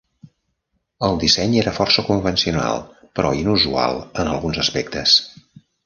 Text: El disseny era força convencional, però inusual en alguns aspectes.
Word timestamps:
El 1.07 1.19
disseny 1.23 1.53
era 1.63 1.73
força 1.81 2.05
convencional, 2.09 2.83
però 3.21 3.35
inusual 3.43 4.05
en 4.25 4.35
alguns 4.35 4.63
aspectes. 4.65 5.19